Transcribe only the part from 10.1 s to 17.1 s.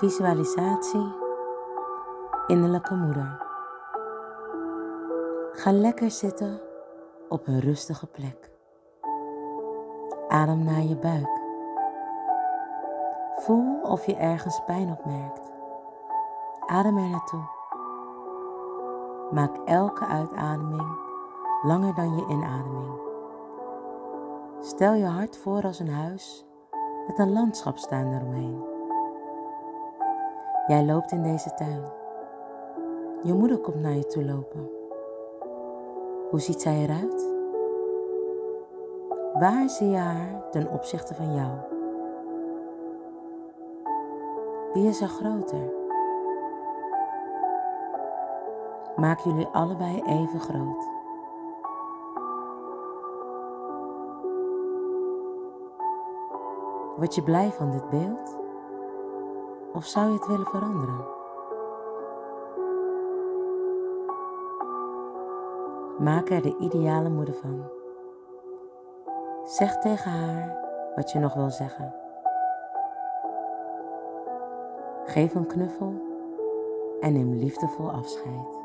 Adem naar je buik. Voel of je ergens pijn opmerkt. Adem er